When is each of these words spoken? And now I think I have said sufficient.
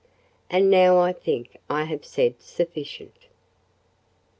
And 0.49 0.71
now 0.71 0.97
I 0.97 1.13
think 1.13 1.57
I 1.69 1.83
have 1.83 2.05
said 2.05 2.41
sufficient. 2.41 3.27